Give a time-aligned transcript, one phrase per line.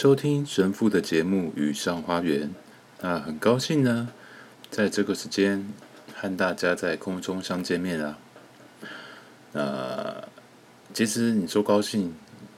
[0.00, 2.48] 收听神父的节目《雨上花园》。
[3.02, 4.08] 那很高兴呢，
[4.70, 5.68] 在这个时间
[6.14, 8.18] 和大家在空中相见面啊。
[9.52, 10.26] 呃，
[10.94, 12.14] 其实你说高兴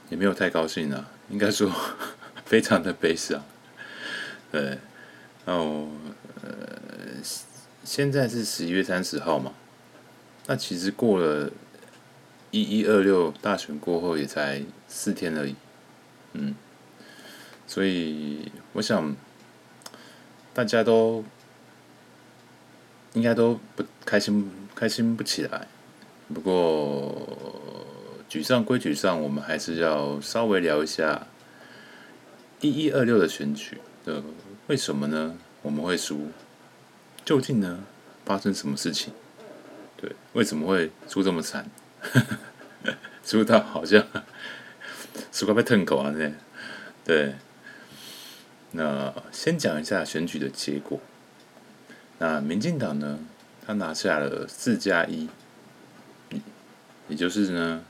[0.07, 1.69] 也没有太高兴啊，应该说
[2.47, 3.43] 非常的悲伤。
[4.49, 4.77] 对，
[5.45, 5.89] 然后
[6.41, 6.49] 呃，
[7.83, 9.51] 现在是十一月三十号嘛，
[10.47, 11.51] 那其实过了
[12.51, 15.55] 一一二六大选过后也才四天而已，
[16.31, 16.55] 嗯。
[17.73, 19.15] 所以，我想
[20.53, 21.25] 大家都
[23.13, 25.67] 应该都不开心，开心不起来。
[26.31, 27.35] 不过，
[28.29, 31.25] 沮丧归沮丧，我们还是要稍微聊一下
[32.61, 34.21] 一一二六的选举的
[34.67, 35.35] 为什么呢？
[35.63, 36.27] 我们会输？
[37.25, 37.83] 究竟呢
[38.23, 39.11] 发生什么事情？
[39.97, 41.67] 对，为什么会输这么惨？
[43.25, 44.05] 输到好像
[45.33, 46.13] 输到被吞口啊！
[46.15, 46.31] 那
[47.03, 47.33] 对。
[48.75, 50.99] 那先讲一下选举的结果。
[52.17, 53.19] 那民进党呢，
[53.65, 55.29] 他拿下了四加一，
[57.07, 57.83] 也就是呢，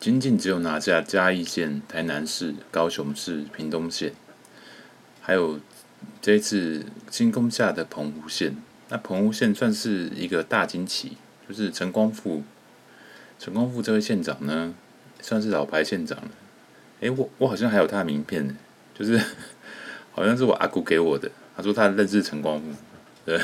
[0.00, 4.12] 仅仅只有拿下嘉义县、台南市、高雄市、屏东县，
[5.20, 5.60] 还有
[6.20, 8.56] 这一次新攻下的澎湖县。
[8.88, 11.16] 那澎湖县算是一个大惊奇，
[11.48, 12.42] 就是陈光复，
[13.38, 14.74] 陈光复这位县长呢，
[15.20, 16.30] 算是老牌县长了。
[17.04, 18.56] 哎，我我好像还有他的名片呢，
[18.98, 19.20] 就是
[20.10, 21.30] 好像是我阿姑给我的。
[21.54, 22.66] 他说他认识陈光复，
[23.26, 23.38] 对，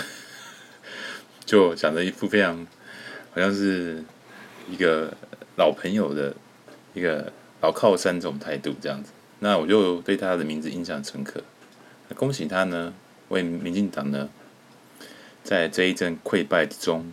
[1.44, 2.66] 就讲了一副非常
[3.34, 4.02] 好像是
[4.66, 5.12] 一个
[5.56, 6.34] 老朋友的
[6.94, 7.30] 一个
[7.60, 9.12] 老靠山这种态度这样子。
[9.40, 11.42] 那我就对他的名字印象深刻。
[12.16, 12.94] 恭喜他呢，
[13.28, 14.30] 为民进党呢，
[15.44, 17.12] 在这一阵溃败之中，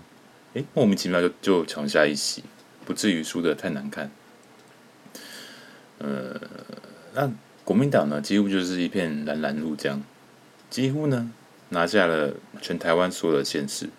[0.54, 2.44] 哎，莫名其妙就就抢下一席，
[2.86, 4.10] 不至于输得太难看。
[6.00, 6.40] 呃，
[7.14, 7.32] 那
[7.64, 10.02] 国民党呢，几乎就是一片蓝蓝路这样，
[10.70, 11.32] 几乎呢
[11.70, 13.90] 拿下了全台湾所有的县市。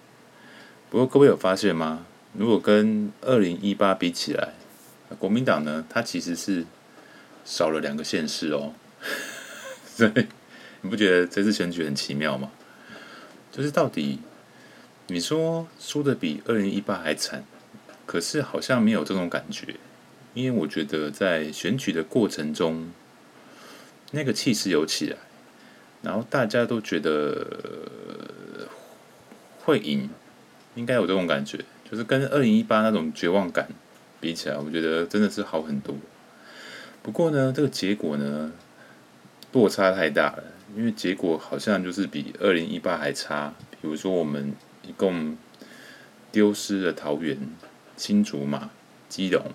[0.91, 2.07] 不过各位有发现吗？
[2.33, 4.53] 如果跟二零一八比起来，
[5.19, 6.65] 国民党呢，它其实是
[7.45, 8.73] 少了两个县市哦。
[9.85, 10.27] 所以
[10.83, 12.51] 你不觉得这次选举很奇妙吗？
[13.51, 14.21] 就是到底
[15.09, 17.43] 你说输的比二零一八还惨，
[18.07, 19.75] 可是好像没有这种感觉。
[20.35, 22.91] 因为我觉得在选举的过程中，
[24.13, 25.17] 那个气势有起来，
[26.03, 28.69] 然后大家都觉得
[29.65, 30.09] 会赢，
[30.75, 31.59] 应该有这种感觉，
[31.91, 33.69] 就是跟二零一八那种绝望感
[34.21, 35.95] 比起来，我觉得真的是好很多。
[37.03, 38.53] 不过呢，这个结果呢，
[39.53, 40.45] 落差太大了，
[40.77, 43.55] 因为结果好像就是比二零一八还差。
[43.81, 44.53] 比如说，我们
[44.83, 45.37] 一共
[46.33, 47.39] 丢失了桃园、
[47.97, 48.71] 新竹嘛、
[49.09, 49.53] 基隆。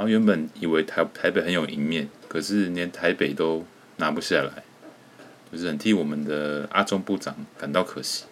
[0.00, 3.66] 然后原本以为台台北很有赢面，可是连台北都
[3.98, 4.62] 拿不下来，
[5.52, 8.24] 就是很替我们的阿中部长感到可惜。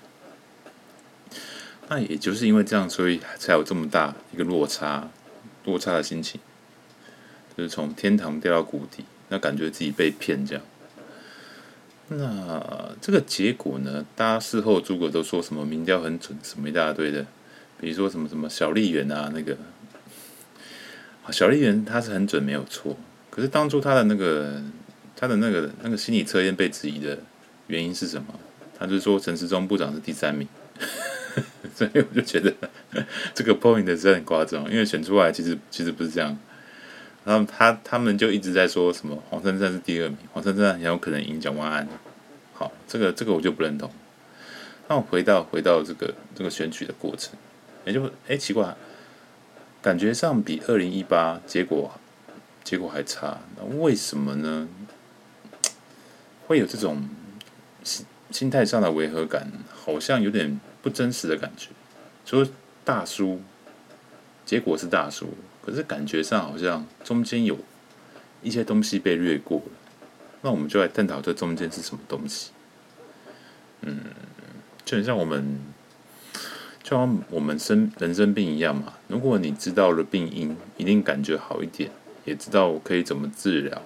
[1.91, 5.11] 那也就是因为这样，所以才有这么大一个落差，
[5.67, 6.41] 落差的心情，
[7.55, 10.65] 就是从天堂掉到谷底，那感觉自己被骗这样。
[12.09, 14.07] 那这个结果呢？
[14.17, 17.27] 大家事后诸葛都说什么民调很准，什么一大堆的，
[17.79, 19.55] 比如说什么什么小笠原啊那个。
[21.31, 22.97] 小笠原他是很准没有错，
[23.31, 24.61] 可是当初他的那个
[25.17, 27.19] 他的那个那个心理测验被质疑的
[27.67, 28.35] 原因是什么？
[28.79, 30.47] 他就说陈时中部长是第三名，
[31.75, 32.55] 所以我就觉得
[33.35, 36.39] 这个 point 是很夸张，因为选出来其实其实不是这样。
[37.25, 41.87] 然后他他们就一直在说什么黄珊珊是第二名，黄珊珊很有可能赢蒋万安。
[42.55, 43.91] 好，这个这个我就不认同。
[44.89, 47.35] 那我回到回到这个这个选举的过程，
[47.85, 48.75] 也就哎奇怪。
[49.81, 51.93] 感觉上比二零一八结果
[52.65, 54.69] 结果还差，那为什么呢？
[56.47, 57.09] 会有这种
[57.85, 61.69] 心心态上的违和感，好像有点不真实的感觉。
[62.27, 62.47] 说
[62.85, 63.41] 大输，
[64.45, 65.35] 结果是大输，
[65.65, 67.57] 可是感觉上好像中间有
[68.43, 69.73] 一些东西被略过了。
[70.43, 72.51] 那我们就来探讨这中间是什么东西。
[73.83, 74.01] 嗯，
[74.85, 75.61] 就很像我们。
[76.89, 81.91] 就像我们生人生病一样嘛，如果你知道了病因，一定感觉好一点，
[82.25, 83.83] 也知道可以怎么治疗。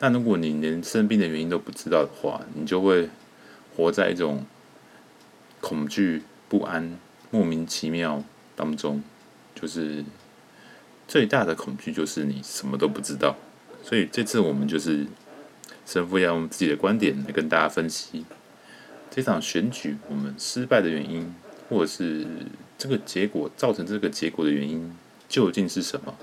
[0.00, 3.08] 但如果你连生病的原因都不知道的话，你就会
[3.76, 4.44] 活在一种
[5.60, 6.98] 恐惧、不安、
[7.30, 8.24] 莫名其妙
[8.56, 9.00] 当中。
[9.54, 10.04] 就是
[11.06, 13.36] 最大的恐惧就是你什么都不知道。
[13.84, 15.06] 所以这次我们就是
[15.86, 18.24] 神父要用自己的观点来跟大家分析
[19.08, 21.32] 这场选举我们失败的原因。
[21.68, 22.26] 或者是
[22.78, 24.96] 这个结果造成这个结果的原因
[25.28, 26.14] 究竟是什么？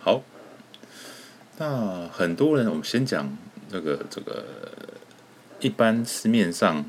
[0.00, 0.22] 好，
[1.58, 3.36] 那很多人，我们先讲
[3.70, 4.46] 这个这个，
[5.60, 6.84] 一般市面上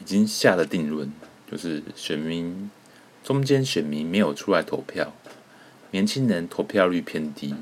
[0.00, 1.12] 已经下了定论，
[1.50, 2.70] 就是选民
[3.22, 5.14] 中间选民没有出来投票，
[5.90, 7.54] 年轻人投票率偏低，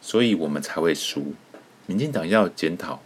[0.00, 1.34] 所以我们才会输。
[1.86, 3.02] 民进党要检讨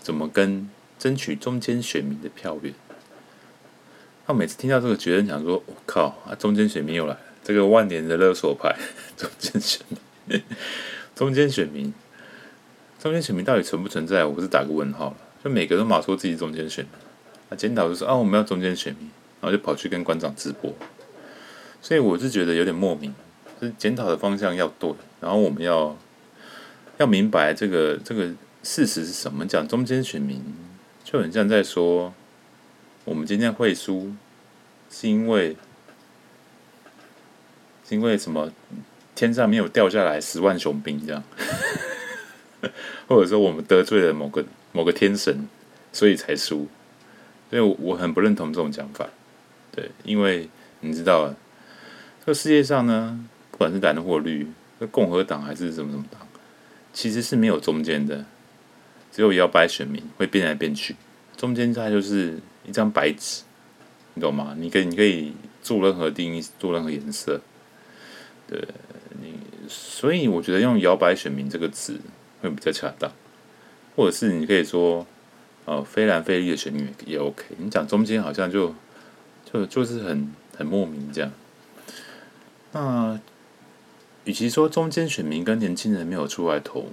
[0.00, 2.72] 怎么跟争取中间选民的票源。
[4.28, 8.76] 他每次听到这个结论，想说：“我靠啊，中间选民又来了，这个万年的勒索牌。
[9.16, 9.80] ”中间选
[10.26, 10.42] 民，
[11.16, 11.94] 中间选民，
[13.00, 14.26] 中间选民到底存不存在？
[14.26, 15.16] 我是打个问号了。
[15.42, 16.92] 就每个都马说自己中间选民，
[17.48, 19.10] 啊，检讨就说：“啊，我们要中间选民。”
[19.40, 20.70] 然后就跑去跟馆长直播。
[21.80, 23.14] 所以我是觉得有点莫名，
[23.58, 25.96] 就是检讨的方向要对，然后我们要。
[26.98, 28.24] 要明白这个这个
[28.64, 29.46] 事实是什么？
[29.46, 30.42] 讲中间选民
[31.04, 32.12] 就很像在说，
[33.08, 34.12] 我们今天会输，
[34.90, 35.56] 是因为
[37.88, 38.52] 是因为什么？
[39.14, 41.24] 天上没有掉下来十万雄兵这样，
[43.08, 45.48] 或者说我们得罪了某个某个天神，
[45.90, 46.68] 所以才输。
[47.50, 49.08] 所以我很不认同这种讲法。
[49.72, 50.48] 对，因为
[50.80, 51.34] 你知道，
[52.20, 54.46] 这个世界上呢，不管是蓝或绿，
[54.92, 56.20] 共和党还是什么什么党。
[56.92, 58.24] 其实是没有中间的，
[59.10, 60.94] 只有摇摆选民会变来变去，
[61.38, 63.44] 中间它就是一张白纸，
[64.12, 64.54] 你懂吗？
[64.58, 65.32] 你可以你可以
[65.62, 67.40] 做任何定义，做任何颜色，
[68.46, 68.62] 对
[69.22, 69.32] 你，
[69.66, 71.98] 所以我觉得用摇摆选民这个词
[72.42, 73.10] 会比较恰当，
[73.96, 75.06] 或者是你可以说，
[75.64, 77.44] 呃，非蓝非绿的选民也 OK。
[77.56, 78.74] 你讲中间好像就
[79.50, 81.32] 就就是很很莫名这样，
[82.72, 83.18] 那。
[84.24, 86.88] 与其说中间选民跟年轻人没有出来投，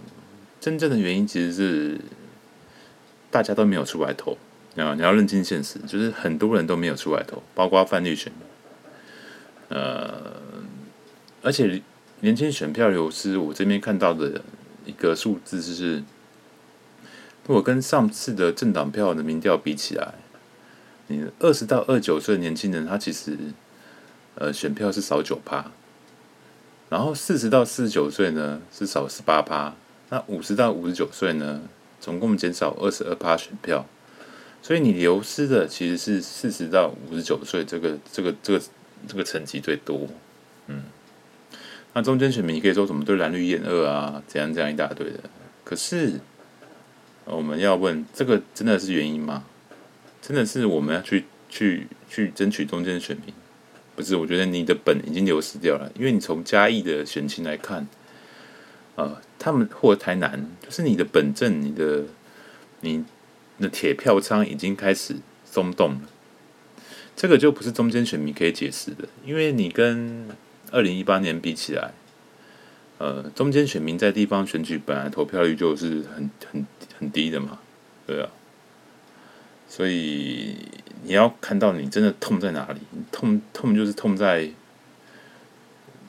[0.62, 2.00] 真正的原因其实是
[3.30, 4.38] 大家都没有出来投。
[4.76, 8.32] 啊，你要认清现实，就是很多人都没有出来投，包括泛绿选。
[9.70, 10.42] 呃，
[11.42, 11.82] 而且
[12.20, 14.42] 年轻选票流失，我这边看到的
[14.86, 16.04] 一个数字就是，
[17.48, 20.16] 如果跟上次的政党票的民调比起来，
[21.08, 23.38] 你二十到二九岁年轻人，他其实
[24.36, 25.72] 呃选票是少九趴。
[26.90, 29.74] 然后四十到四十九岁呢是少十八趴，
[30.10, 31.62] 那五十到五十九岁呢，
[32.06, 33.84] 总共减少二十二趴选票，
[34.62, 38.62] 所以你流失的其实是四十到五十九岁这个这个这个
[39.08, 40.08] 这个层级最多，
[40.68, 40.84] 嗯，
[41.94, 45.20] 那中间选民你可以说什么对蓝绿厌恶啊，怎样怎样一大堆的，
[45.64, 46.20] 可是
[47.24, 49.44] 我们要问，这个真的是原因吗？
[50.22, 53.34] 真的是我们要去去去争取中间选民？
[53.96, 57.88] 不是，我觉得你的本已经流失掉了，因为你从嘉义的选情来看，
[58.96, 62.04] 呃，他们或台南，就是你的本阵，你的
[62.82, 63.04] 你
[63.60, 66.02] 的铁票仓已经开始松动了，
[67.16, 70.28] 这个就不是中间选民可以解释的，因为你跟
[70.72, 71.94] 二零一八年比起来，
[72.98, 76.66] 呃，中间选民在地方选举本来投票率就是很很
[76.98, 77.60] 很低的嘛，
[78.08, 78.30] 对啊。
[79.68, 80.56] 所以
[81.04, 82.80] 你要看到你真的痛在哪里，
[83.12, 84.50] 痛痛就是痛在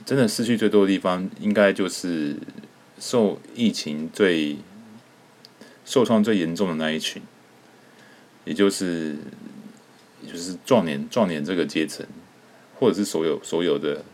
[0.05, 2.37] 真的失去最多的地方，应该就是
[2.99, 4.57] 受疫情最
[5.85, 7.23] 受创最严重的那一群，
[8.45, 9.17] 也就是
[10.23, 12.07] 也就是壮年壮年这个阶层，
[12.79, 14.05] 或者是所有所有的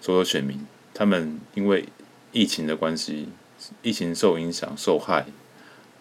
[0.00, 1.88] 所有选民，他们因为
[2.32, 3.28] 疫情的关系，
[3.82, 5.26] 疫情受影响受害。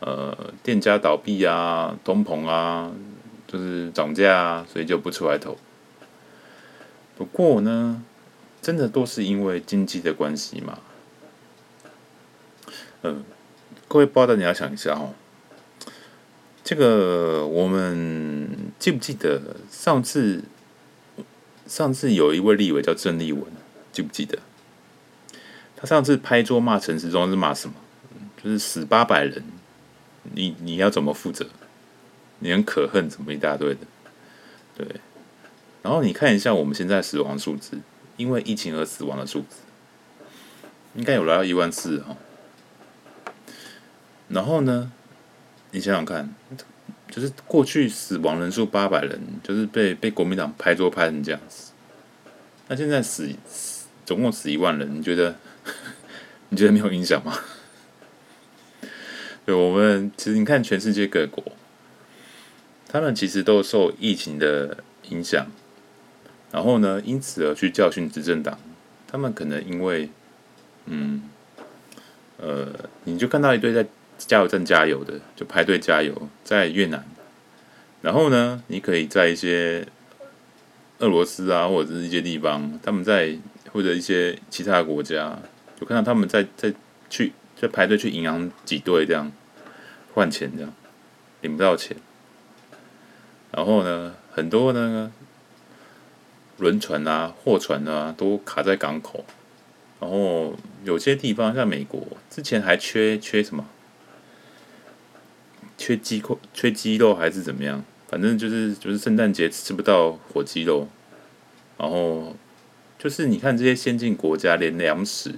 [0.01, 2.91] 呃，店家倒闭啊，通膨啊，
[3.47, 5.57] 就是涨价啊，所以就不出来投。
[7.17, 8.03] 不过呢，
[8.61, 10.79] 真的都是因为经济的关系嘛。
[13.09, 13.23] 嗯、
[13.87, 15.13] 各位报道你要想一下哦，
[16.63, 20.43] 这个我们记不记得上次？
[21.67, 23.43] 上次有一位立委叫郑立文，
[23.91, 24.37] 记不记得？
[25.75, 27.73] 他上次拍桌骂陈时中是骂什么？
[28.43, 29.43] 就是死八百人。
[30.35, 31.47] 你你要怎么负责？
[32.37, 33.79] 你很可恨，怎么一大堆的？
[34.77, 34.87] 对，
[35.81, 37.79] 然后你看一下我们现在死亡数字，
[38.17, 39.57] 因为疫情而死亡的数字，
[40.93, 42.15] 应该有来到一万四哈。
[44.29, 44.91] 然后呢，
[45.71, 46.33] 你想想看，
[47.09, 51.71] 就是过去死亡人数八百人，就是被被国民党拍桌拍成这样子。
[52.67, 55.35] 那现在死死总共死一万人，你觉得
[56.49, 57.37] 你觉得没有影响吗？
[59.45, 61.43] 对，我们其实你看全世界各国，
[62.87, 64.77] 他们其实都受疫情的
[65.09, 65.45] 影响，
[66.51, 68.57] 然后呢，因此而去教训执政党。
[69.07, 70.09] 他们可能因为，
[70.87, 71.29] 嗯，
[72.37, 72.67] 呃，
[73.05, 73.85] 你就看到一堆在
[74.17, 77.05] 加油站加油的，就排队加油，在越南。
[78.01, 79.87] 然后呢，你可以在一些
[80.99, 83.37] 俄罗斯啊，或者是一些地方，他们在
[83.71, 85.39] 或者一些其他国家，
[85.79, 86.73] 有看到他们在在
[87.09, 89.31] 去在排队去银行挤兑这样
[90.13, 90.73] 换钱这样，
[91.41, 91.97] 领不到钱。
[93.51, 95.11] 然后呢，很多呢
[96.57, 99.25] 轮船啊、货船啊都卡在港口。
[99.99, 100.53] 然后
[100.83, 103.65] 有些地方像美国，之前还缺缺什么？
[105.77, 107.83] 缺鸡块、缺鸡肉还是怎么样？
[108.07, 110.87] 反正就是就是圣诞节吃不到火鸡肉。
[111.77, 112.35] 然后
[112.97, 115.35] 就是你看这些先进国家，连粮食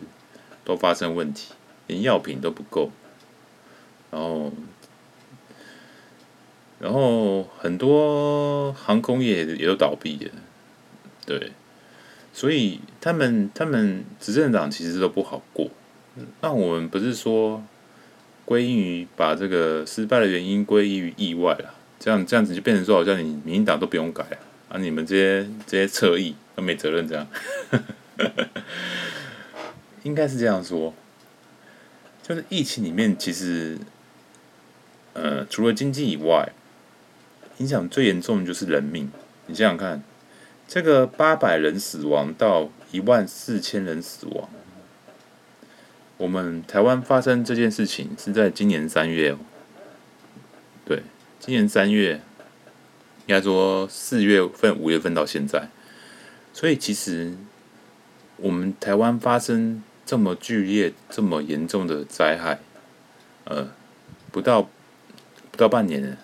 [0.64, 1.54] 都发生问题，
[1.88, 2.92] 连药品都不够。
[4.12, 4.52] 然后。
[6.80, 10.32] 然后很多航空业也都倒闭了，
[11.26, 11.52] 对，
[12.32, 15.72] 所以他们他们执政党其实都不好过。
[16.40, 17.64] 那我们不是说
[18.48, 24.24] 归因于把这个失败的原因归因于意外了，这样这样子就变成说好像你民进党都不用改
[24.70, 27.28] 啊，你们这些这些侧翼都没责任这样，
[30.04, 30.94] 应该是这样说，
[32.24, 33.78] 就是疫情里面其实，
[35.12, 36.54] 呃，除了经济以外。
[37.60, 39.12] 影响最严重的就是人命，
[39.48, 40.04] 你想想看，
[40.68, 44.48] 这个八百人死亡到一万四千人死亡，
[46.18, 49.38] 我们台湾发生这件事情是在今年三月，
[50.84, 51.04] 对，
[51.40, 52.22] 今年三月，
[53.26, 55.70] 应该说四月份、五月份到现在，
[56.54, 57.38] 所以其实
[58.38, 62.60] 我们台湾发生这么剧烈、这么严重的灾害，
[63.44, 63.70] 呃，
[64.32, 64.64] 不到
[65.52, 66.18] 不到半年了。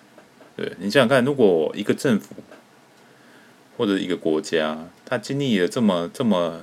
[0.56, 2.34] 对，你想想看，如果一个政府
[3.76, 6.62] 或者一个国家，它经历了这么这么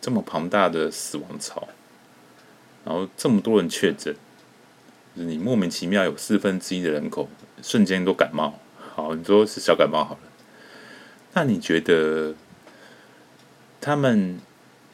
[0.00, 1.68] 这么庞大的死亡潮，
[2.86, 4.14] 然后这么多人确诊，
[5.16, 7.28] 就是你莫名其妙有四分之一的人口
[7.60, 8.60] 瞬间都感冒，
[8.94, 10.20] 好，你说是小感冒好了，
[11.32, 12.32] 那你觉得
[13.80, 14.38] 他们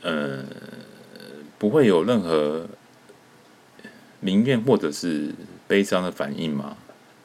[0.01, 0.43] 呃
[1.59, 2.67] 不会有任何
[4.21, 5.35] 民怨或者是
[5.69, 6.79] 悲伤的反应吗？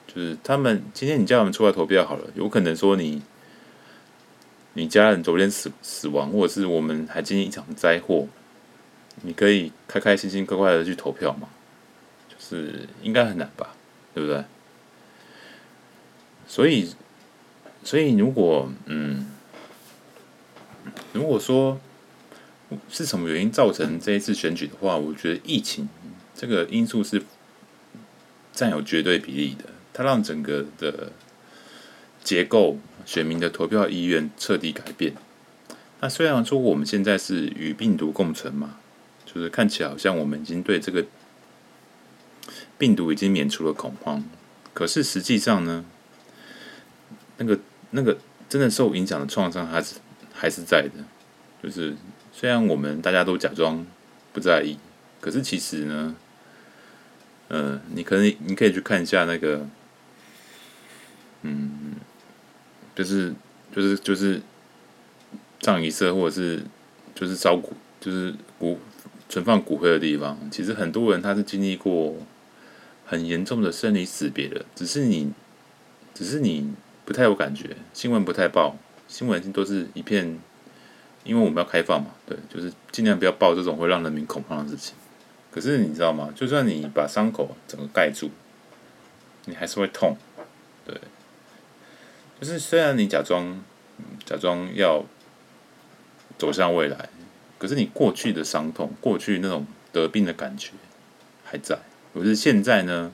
[0.06, 3.22] 就是他们今天你叫他们出来投票好了，有可能说你
[4.74, 8.28] 你家人昨天死死亡，或者是我们还经历一场灾祸，
[9.22, 11.50] 你可以开开心心、快快的去投票嘛？
[12.30, 13.76] 就是应该很难吧，
[14.14, 14.44] 对不对？
[16.48, 16.94] 所以，
[17.84, 19.32] 所以如果嗯，
[21.14, 21.80] 如果说
[22.90, 25.90] 是什么原因造成这一次选举的话，我觉得疫情
[26.34, 27.24] 这个因素是
[28.54, 29.66] 占有绝对比例的。
[29.94, 31.12] 它让整个的
[32.24, 35.16] 结构、选民的投票意愿彻底改变。
[36.00, 38.78] 那虽然说我们现在是与病毒共存嘛，
[39.38, 41.06] 就是看起来好像我们已经对这个
[42.78, 44.24] 病毒已经免除了恐慌，
[44.74, 45.86] 可是实际上呢，
[47.38, 47.60] 那个
[47.92, 48.18] 那个
[48.50, 49.96] 真的受影响的创伤还是
[50.34, 51.04] 还是在的。
[51.62, 51.96] 就是
[52.34, 53.86] 虽然我们大家都假装
[54.34, 54.78] 不在意，
[55.22, 56.16] 可是其实呢，
[57.50, 59.68] 呃，你可能你可以去看一下那个。
[61.44, 61.96] 嗯，
[62.96, 63.32] 就是
[63.74, 64.42] 就是就是
[65.60, 66.64] 葬仪社，或者是
[67.14, 68.80] 就是烧骨，就是骨
[69.30, 70.38] 存放骨灰的地方。
[70.52, 72.16] 其实很多人他是经历过
[73.06, 75.32] 很严重的生离死别的，只是你
[76.14, 76.74] 只是你
[77.06, 78.76] 不太有感觉，新闻不太报，
[79.08, 80.40] 新闻都是一片，
[81.24, 84.96] 因为我们要开放嘛，对，就是尽量不要报这种会让人民恐慌的事情。
[85.52, 86.32] 可是你知道吗？
[86.36, 88.30] 就算你把伤口整个盖住，
[89.46, 90.16] 你还是会痛，
[90.86, 90.96] 对。
[92.40, 93.60] 就是虽然你假装
[94.24, 95.04] 假装要
[96.38, 97.10] 走向未来，
[97.58, 100.72] 可是你过去的伤痛、过去那种得病的感觉
[101.44, 101.78] 还在。
[102.14, 103.12] 可是现在呢，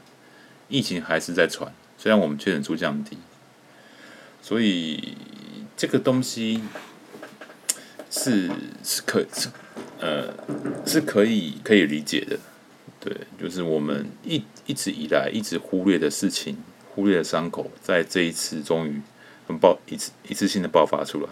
[0.70, 3.18] 疫情还是在传，虽然我们确诊数降低，
[4.42, 5.16] 所以
[5.76, 6.62] 这个东西
[8.10, 8.50] 是
[8.84, 9.50] 是可是
[10.00, 10.34] 呃
[10.86, 12.40] 是可以可以理解的。
[13.00, 16.58] 对，就是我们一一直以来一直忽略的事情，
[16.94, 19.02] 忽略的伤口，在这一次终于
[19.48, 19.58] 很。
[19.60, 21.30] 爆一次一次性的爆发出来。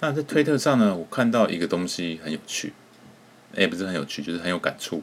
[0.00, 2.72] 那在推特上呢，我看到一个东西很有趣，
[3.54, 5.02] 哎，不是很有趣，就是很有感触。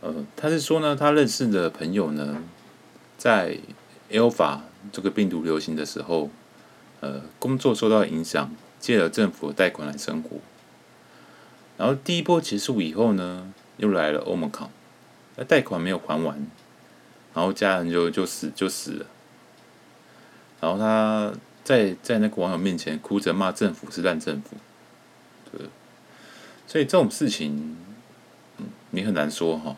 [0.00, 2.42] 呃，他是说呢，他认识的朋友呢，
[3.18, 3.58] 在
[4.10, 6.30] Alpha 这个病毒流行的时候，
[7.00, 10.38] 呃，工作受到影响，借了政府的贷款来生活。
[11.76, 14.68] 然后第一波结束以后呢，又来了 Omicron，
[15.36, 16.50] 那贷款没有还完。
[17.34, 19.06] 然后家人就就死就死了，
[20.60, 21.32] 然后他
[21.70, 24.56] 在在那个网友面前哭着骂政府是烂政府，
[25.52, 25.68] 对，
[26.66, 27.76] 所以这种事情，
[28.58, 29.76] 嗯，你很难说哈，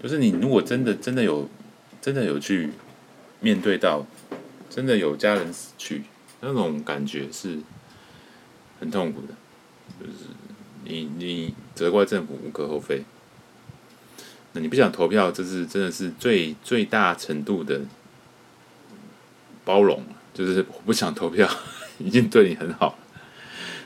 [0.00, 1.48] 就是你如果真的真的有
[2.00, 2.70] 真的有去
[3.40, 4.06] 面对到，
[4.70, 6.04] 真的有家人死去，
[6.40, 7.58] 那种感觉是
[8.78, 9.34] 很痛苦的，
[9.98, 10.26] 就是
[10.84, 13.02] 你你责怪政府无可厚非。
[14.52, 17.80] 那你不想投票，这是真的是最最大程度的
[19.64, 21.48] 包容，就是我不想投票，
[21.98, 22.98] 已经对你很好。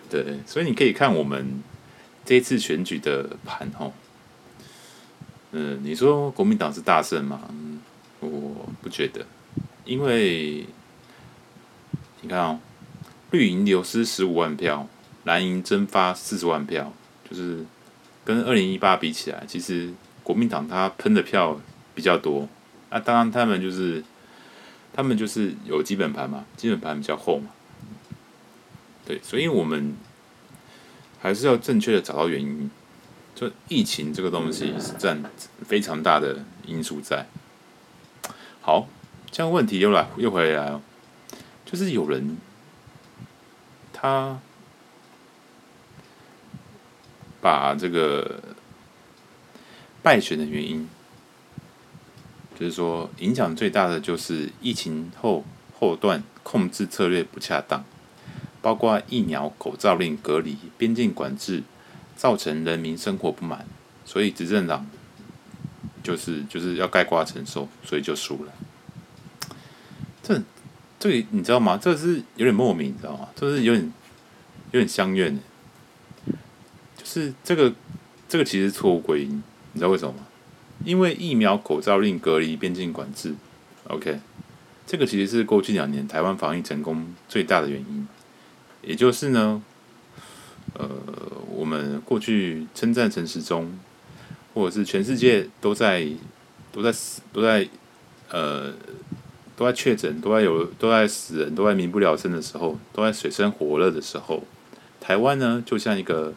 [0.09, 1.63] 对，所以你可以看我们
[2.25, 3.93] 这一次选举的盘哦。
[5.53, 7.41] 嗯，你说国民党是大胜吗？
[8.21, 9.27] 我不觉得，
[9.85, 10.67] 因为
[12.21, 12.61] 你看哦，
[13.31, 14.89] 绿营流失十五万票，
[15.25, 16.93] 蓝营蒸发四十万票，
[17.29, 17.65] 就是
[18.25, 19.93] 跟二零一八比起来，其实。
[20.27, 21.57] 国民党他喷的票
[21.95, 22.49] 比较多
[22.91, 24.03] 啊，当然他们就是
[24.97, 27.51] 他们就是有基本盘嘛，基本盘比较厚嘛，
[29.05, 29.95] 对，所以我们
[31.21, 32.71] 还是要正确的找到原因，
[33.35, 35.23] 就疫情这个东西是占
[35.67, 37.27] 非常大的因素在。
[38.63, 38.89] 好，
[39.31, 40.83] 这样问题又来又回来了，
[41.67, 42.39] 就是有人
[43.93, 44.41] 他
[47.41, 48.41] 把这个。
[50.03, 50.89] 败选的原因，
[52.59, 55.45] 就是说影响最大的就是疫情后
[55.79, 57.85] 后段控制策略不恰当，
[58.63, 61.63] 包括疫苗、口罩令、隔离、边境管制，
[62.17, 63.67] 造成人民生活不满，
[64.07, 64.87] 所以执政党
[66.03, 68.53] 就是就是要盖瓜承受，所以就输了。
[70.23, 70.41] 这
[70.99, 71.79] 这你知道吗？
[71.81, 73.29] 这是有点莫名，你知道吗？
[73.37, 73.93] 这是有点
[74.71, 75.43] 有点相怨的，
[76.97, 77.73] 就是这个
[78.27, 79.43] 这个其实错误归因。
[79.73, 80.27] 你知道为什么吗？
[80.87, 83.35] 因为疫苗、口罩令、隔离、边境管制
[83.89, 84.21] ，OK，
[84.87, 88.07] 这个其实是过去两年台湾防疫成功最大的原因。
[88.83, 89.61] 也就是呢，
[90.75, 90.89] 呃，
[91.51, 93.77] 我们过去称赞陈时中，
[94.55, 96.07] 或者是全世界都在
[96.71, 97.69] 都在死都在
[98.31, 98.73] 呃
[99.57, 104.45] 都在确诊都在有都在死人都在民不聊生的时候，都在水深火热的时候，
[105.01, 106.33] 台湾呢就像一个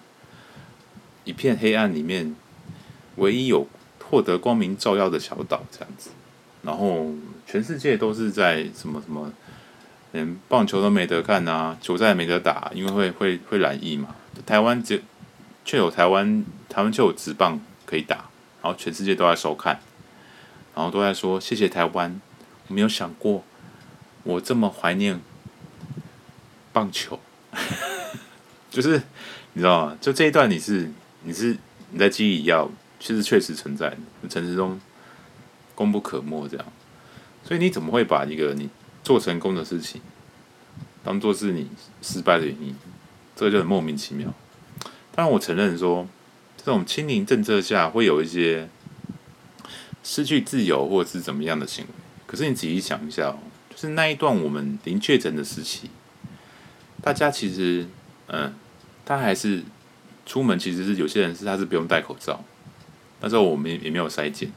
[1.23, 2.35] 一片黑暗里面。
[3.15, 3.67] 唯一有
[4.09, 6.09] 获得光明照耀的小岛这样子，
[6.63, 7.13] 然后
[7.45, 9.31] 全世界都是在什么什么，
[10.13, 14.15] 连棒球都没得看啊，球赛没得打，因为会会会染疫嘛。
[14.45, 15.03] 台湾只
[15.63, 18.15] 却有台湾台湾就有直棒可以打，
[18.63, 19.79] 然后全世界都在收看，
[20.73, 22.19] 然后都在说谢谢台湾。
[22.67, 23.43] 我没有想过
[24.23, 25.21] 我这么怀念
[26.73, 27.19] 棒球，
[28.71, 29.01] 就是
[29.53, 29.97] 你知道吗？
[30.01, 30.91] 就这一段你是
[31.23, 31.55] 你是
[31.91, 32.69] 你在记忆要。
[32.99, 33.97] 其实确实存在，
[34.29, 34.79] 陈时中
[35.73, 36.65] 功不可没，这样，
[37.43, 38.69] 所以你怎么会把一个你
[39.03, 40.01] 做成功的事情
[41.03, 41.69] 当做是你
[42.01, 42.75] 失败的原因？
[43.35, 44.33] 这个就很莫名其妙。
[45.15, 46.05] 当然，我承认说，
[46.57, 48.69] 这种清零政策下会有一些
[50.03, 51.91] 失去自由或者是怎么样的行为。
[52.27, 55.89] 可是你仔细想一下哦，就是那一段我们零确诊的时期，
[57.01, 57.87] 大家其实，
[58.27, 58.53] 嗯，
[59.05, 59.63] 他还是
[60.25, 62.43] 出门，其实是有些人是他是不用戴口罩。
[63.21, 64.49] 那时候我们也没有筛检，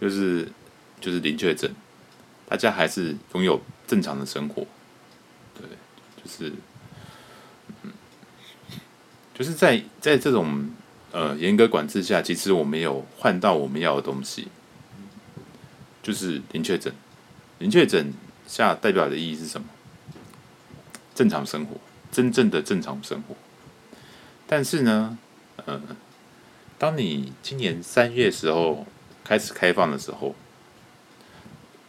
[0.00, 0.48] 就是
[1.00, 1.74] 就是零确诊，
[2.48, 4.64] 大家还是拥有正常的生活，
[5.54, 5.64] 对，
[6.22, 6.52] 就是，
[7.82, 7.90] 嗯，
[9.34, 10.70] 就是在在这种
[11.10, 14.46] 呃严格管制下，其实我们有换到我们要的东西，
[16.02, 16.94] 就是零确诊，
[17.58, 18.12] 零确诊
[18.46, 19.66] 下代表的意义是什么？
[21.16, 21.76] 正常生活，
[22.12, 23.34] 真正的正常生活。
[24.46, 25.18] 但是呢，
[25.66, 25.82] 呃。
[26.80, 28.86] 当你今年三月时候
[29.22, 30.34] 开始开放的时候，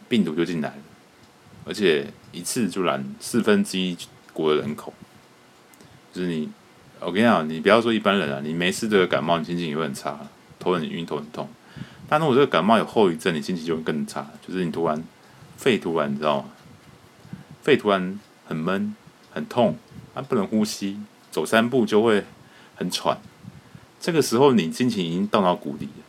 [0.06, 0.82] 病毒就进来了，
[1.64, 3.96] 而且一次就染四分之一
[4.34, 4.92] 国的人口。
[6.12, 6.50] 就是你，
[7.00, 10.20] 我跟你讲，你不要说一般人啊，你没事这个感冒，你心情也会很差，
[10.58, 11.48] 头很晕，头很痛。
[12.06, 15.02] 但如果这个感冒有后遗症，你心情就会更差，就是你突然
[15.56, 16.50] 肺突然你知道吗？
[17.62, 18.94] 肺突然很闷
[19.32, 19.78] 很痛，
[20.12, 21.00] 啊不能呼吸，
[21.30, 22.24] 走三步就会
[22.76, 23.16] 很喘。
[24.02, 26.02] 这个时候你心情已经到到谷底了，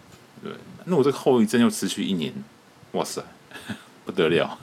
[0.43, 0.51] 对。
[0.85, 2.33] 那我这个后遗症又持续一年，
[2.93, 3.23] 哇塞，
[4.03, 4.57] 不得了！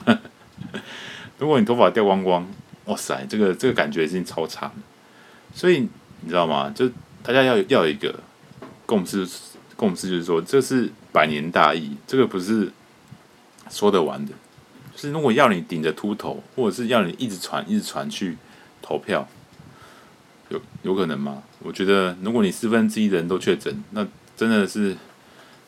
[1.39, 2.45] 如果你头发掉光光，
[2.85, 4.69] 哇塞，这个这个感觉已经超长。
[5.55, 5.87] 所以
[6.19, 6.69] 你知道吗？
[6.75, 6.89] 就
[7.23, 8.13] 大家要要一个
[8.85, 9.25] 共识，
[9.77, 12.69] 共识就是说，这是百年大疫，这个不是
[13.69, 14.33] 说得完的。
[14.93, 18.37] 就是如果要你顶着秃头，或者是要你一直传一直传去
[18.81, 19.25] 投票。
[20.51, 21.41] 有有可能吗？
[21.59, 24.97] 我觉得，如果你四分之一的人都确诊，那真的是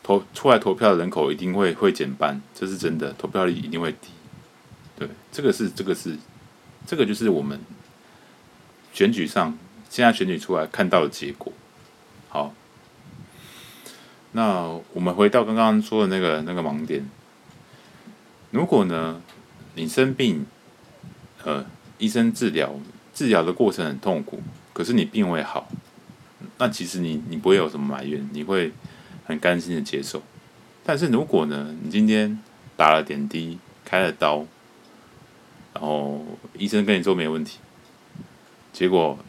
[0.04, 4.10] 投出来投票的人口一定会会减半，这是真的，投票率一定会低。
[4.98, 6.18] 对，这个是这个是
[6.86, 7.58] 这个就是我们
[8.92, 9.58] 选举上
[9.90, 11.54] 现在选举出来看到的结果。
[12.28, 12.54] 好，
[14.34, 17.10] 那我们回到刚刚说的那个那个盲点，
[18.52, 19.22] 如果呢
[19.76, 20.46] 你生病，
[21.46, 21.66] 呃，
[22.00, 22.76] 医生治疗
[23.14, 24.42] 治疗的过程很痛苦。
[24.74, 25.70] 可是你病危好，
[26.58, 28.72] 那其实你你不会有什么埋怨，你会
[29.24, 30.22] 很甘心的接受。
[30.84, 32.40] 但是如果呢，你今天
[32.76, 34.46] 打了点滴，开了刀，
[35.74, 36.26] 然后
[36.58, 37.60] 医生跟你说没问题，
[38.72, 39.20] 结果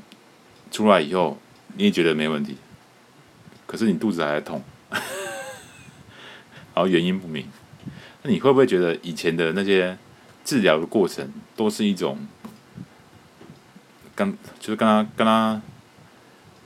[0.70, 1.38] 出来以后
[1.76, 2.56] 你也觉得没问题，
[3.66, 4.64] 可是你肚子还在痛，
[6.74, 7.46] 然后原因不明，
[8.22, 9.98] 那你会不会觉得以前的那些
[10.42, 12.18] 治疗的过程都是一种？
[14.14, 15.60] 跟就是跟他跟他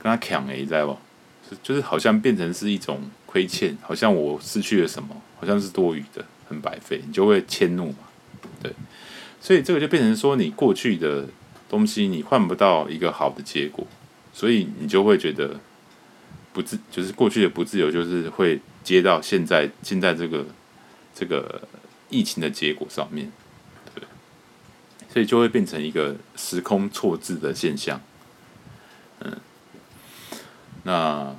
[0.01, 0.97] 跟他抢诶，你知道不？
[1.63, 7.97] 就是好像变成是一种亏欠，好像我失去了什么，好像是多余的，很白费，你就会迁怒嘛，
[8.61, 8.71] 对。
[9.41, 11.25] 所以这个就变成说，你过去的
[11.67, 13.87] 东西你换不到一个好的结果，
[14.31, 15.59] 所以你就会觉得
[16.53, 20.45] 不自，就是过去的不自由，就是会接到现在现在这个
[21.15, 21.67] 这个
[22.09, 23.31] 疫情的结果上面。
[25.11, 27.99] 所以就会变成一个时空错置的现象，
[29.21, 29.35] 嗯，
[30.83, 31.35] 那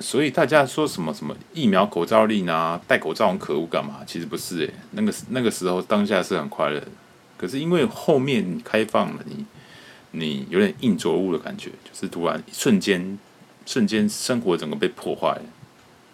[0.00, 4.00] 所以大家说什么什么疫苗口罩令啊，戴口罩很可恶干嘛？
[4.06, 6.82] 其实不是诶，那个那个时候当下是很快乐，
[7.36, 9.44] 可是因为后面开放了，你
[10.12, 13.18] 你有点硬着陆的感觉，就是突然瞬间
[13.66, 15.42] 瞬间生活整个被破坏了，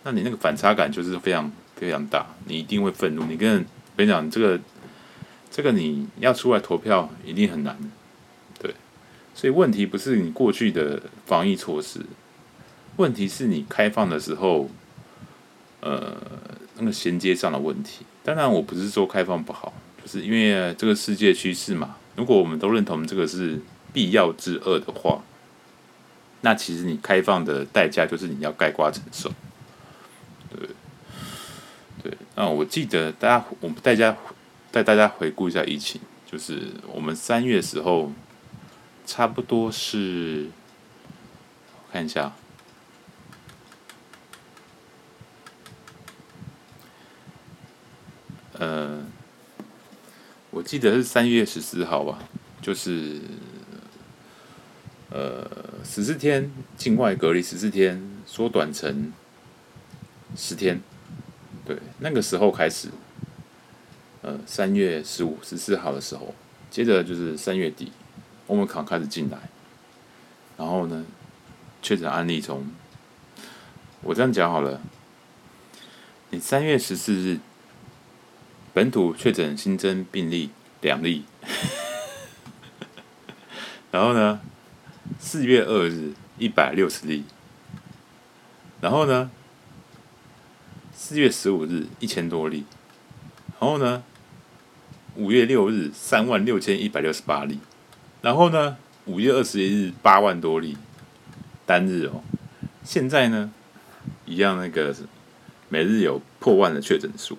[0.02, 3.64] 那你那个反差感就是非常非常大，你一定会愤怒，你跟。
[3.94, 4.60] 我跟你讲，这个
[5.52, 7.78] 这个你要出来投票一定很难，
[8.58, 8.74] 对，
[9.36, 12.00] 所以问题不是你过去的防疫措施，
[12.96, 14.68] 问题是你开放的时候，
[15.80, 16.16] 呃，
[16.76, 18.04] 那个衔接上的问题。
[18.24, 21.94] 当然，我不是说开放不好，就是因为这个世界趋势嘛。
[22.16, 23.60] 如果我们都认同这个是
[23.92, 25.22] 必要之恶的话，
[26.40, 29.30] 那其实你开放的代价就是你要盖瓜承受。
[32.34, 34.16] 啊，我记得大家，我们大家
[34.72, 38.10] 带大家回顾一下疫情，就是我们三月的时候，
[39.06, 40.50] 差不多是，
[41.92, 42.32] 看一下，
[48.54, 49.06] 呃，
[50.50, 52.18] 我记得是三月十四号吧，
[52.60, 53.20] 就是，
[55.10, 55.48] 呃，
[55.84, 59.12] 十四天境外隔离十四天，缩短成
[60.34, 60.82] 十天。
[61.64, 62.88] 对，那个时候开始，
[64.20, 66.34] 呃，三月十五、十四号的时候，
[66.70, 67.90] 接着就是三月底
[68.48, 69.38] ，Omicron 开始进来，
[70.58, 71.04] 然后呢，
[71.80, 72.70] 确诊案例从，
[74.02, 74.80] 我这样讲好了，
[76.30, 77.38] 你三月十四日
[78.74, 80.50] 本土确诊新增病例
[80.82, 81.24] 两例，
[83.90, 84.40] 然后呢，
[85.18, 87.24] 四月二日一百六十例，
[88.82, 89.30] 然后呢，
[91.06, 92.64] 四月十五日一千多例，
[93.60, 94.02] 然后呢，
[95.16, 97.58] 五月六日三万六千一百六十八例，
[98.22, 100.78] 然后呢，五月二十一日八万多例
[101.66, 102.22] 单日哦，
[102.82, 103.52] 现在呢，
[104.24, 104.96] 一样那个
[105.68, 107.36] 每日有破万的确诊数，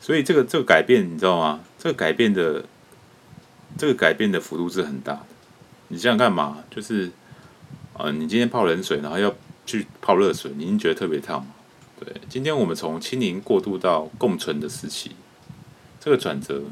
[0.00, 1.60] 所以这个这个改变你知道吗？
[1.76, 2.64] 这个改变的
[3.76, 5.26] 这个改变的幅度是很大的。
[5.88, 7.08] 你想想干嘛，就是
[7.94, 9.34] 啊、呃，你今天泡冷水，然后要
[9.66, 11.48] 去泡热水，你已经觉得特别烫吗？
[12.00, 15.12] 对，今天我们从清零过渡到共存的时期，
[16.00, 16.62] 这个转折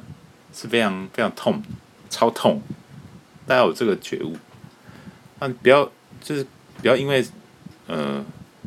[0.52, 1.62] 是非常非常痛，
[2.10, 2.60] 超痛，
[3.46, 4.36] 大家有这个觉悟。
[5.38, 6.44] 那不要就是
[6.80, 7.24] 不要因为
[7.86, 8.24] 呃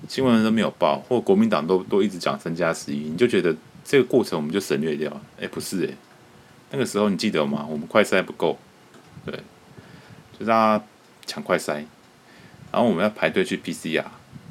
[0.08, 5.22] 新闻都没有报，或国民党都都一直讲三加十一，你就觉得这个过程我们就省略掉。
[5.40, 5.94] 哎，不是哎，
[6.72, 7.68] 那个时候你记得吗？
[7.70, 8.58] 我们快筛不够，
[9.26, 9.38] 对，
[10.40, 10.86] 就大家
[11.26, 11.86] 抢快筛，
[12.72, 14.06] 然后我们要排队去 PCR，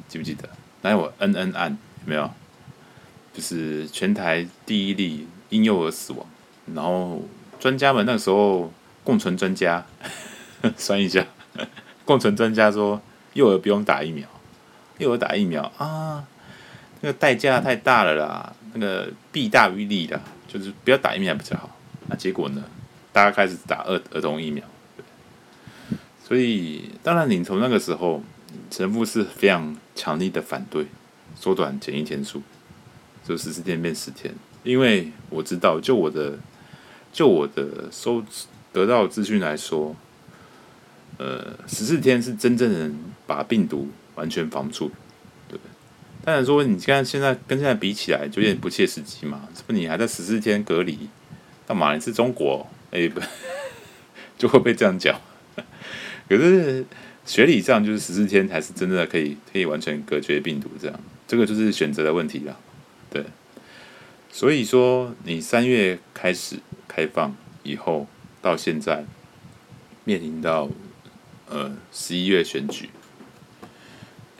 [0.06, 0.48] 记不记得？
[0.82, 1.78] 来我恩恩案。
[2.04, 2.30] 没有，
[3.32, 6.26] 就是全台第一例婴幼儿死亡，
[6.74, 7.22] 然后
[7.58, 9.86] 专家们那时候共存专家
[10.76, 11.26] 算一下，
[12.04, 13.00] 共存专家说
[13.32, 14.28] 幼儿不用打疫苗，
[14.98, 16.24] 幼儿打疫苗啊，
[17.00, 21.70] 那个代价太大了啦，那个弊大于利啦，就是不要打疫苗比较好。
[22.08, 22.62] 那结果呢，
[23.12, 24.64] 大家开始打儿儿童疫苗，
[26.22, 28.22] 所以当然你从那个时候，
[28.70, 30.86] 神父是非常强力的反对。
[31.44, 32.40] 缩短检疫天数，
[33.22, 34.34] 就十四天变十天。
[34.62, 36.38] 因为我知道，就我的，
[37.12, 38.24] 就我的收
[38.72, 39.94] 得到资讯来说，
[41.18, 44.90] 呃，十四天是真正能把病毒完全防住，
[45.46, 45.60] 对。
[46.24, 49.46] 当然说，你看现在跟现在比起来，就有点不切实际嘛。
[49.54, 49.78] 是不是？
[49.78, 51.10] 你还在十四天隔离，
[51.66, 51.94] 干嘛？
[51.94, 52.66] 你是中国？
[52.90, 53.20] 哎、欸，不，
[54.38, 55.20] 就会被这样讲。
[56.26, 56.86] 可是
[57.24, 61.00] 学理上，就是十四天才是真正的可以可以完全隔绝病毒这样。
[61.26, 62.58] 这个就是选择的问题了，
[63.10, 63.24] 对。
[64.30, 66.56] 所以说，你三月开始
[66.88, 68.06] 开放以后
[68.42, 69.04] 到现在，
[70.04, 70.68] 面临到
[71.48, 72.90] 呃十一月选举，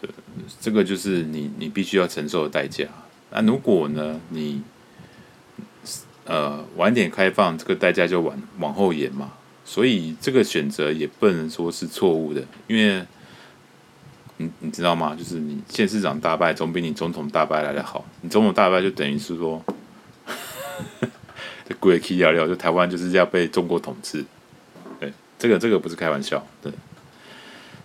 [0.01, 0.11] 对，
[0.61, 2.87] 这个就是你你必须要承受的代价。
[3.31, 4.63] 那如果呢，你
[6.27, 9.33] 呃晚点开放，这个代价就往往后延嘛。
[9.65, 13.05] 所以这个选择也不能说是错误的，因为
[14.37, 15.17] 你你知道吗？
[15.17, 18.05] 就是你县市长大败总比你总统大败来得好。
[18.21, 19.65] 你总统大败就等于是说，
[21.67, 24.25] 这鬼气尿尿，就台湾就是要被中国统治。
[25.01, 26.47] 对，这个这个不是开玩笑。
[26.61, 26.73] 对，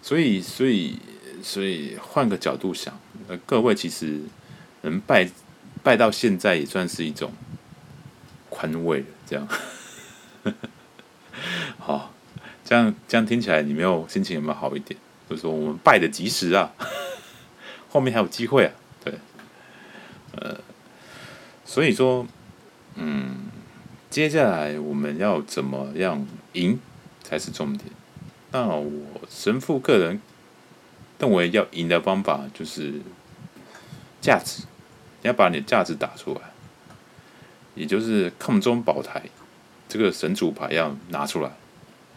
[0.02, 0.98] 所以所以
[1.42, 4.20] 所以换个角度想，呃，各位其实
[4.82, 5.30] 能败
[5.82, 7.32] 败到现在也算是一种
[8.50, 9.48] 宽慰了，这样。
[11.80, 12.14] 好，
[12.64, 15.00] 这样这样听起来，你没有心情有没有好一点？
[15.30, 16.74] 就是说我们败的及时啊，
[17.90, 18.74] 后面还有机会啊，
[19.04, 19.14] 对，
[20.36, 20.60] 呃，
[21.64, 22.26] 所以说，
[22.96, 23.48] 嗯，
[24.10, 26.80] 接下来我们要怎么样赢
[27.22, 27.92] 才是重点。
[28.52, 28.92] 那我
[29.30, 30.20] 神父个人
[31.20, 33.00] 认为要赢的方法就是
[34.20, 34.64] 价值，
[35.22, 36.42] 你要把你的价值打出来，
[37.76, 39.22] 也就是抗中保台
[39.90, 41.52] 这个神主牌要拿出来。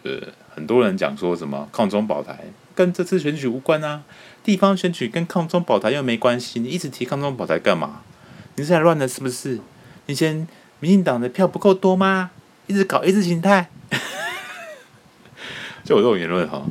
[0.03, 0.11] 呃，
[0.53, 2.39] 很多人讲说什么抗中保台
[2.75, 4.03] 跟这次选举无关啊，
[4.43, 8.01] 地方选举跟抗中保台又没关系，你一直提抗中保台干嘛？
[8.55, 9.59] 你是在乱了是不是？
[10.05, 10.47] 以前
[10.79, 12.31] 民进党的票不够多吗？
[12.67, 13.69] 一直搞意识形态，
[15.83, 16.65] 就我这种言论哈。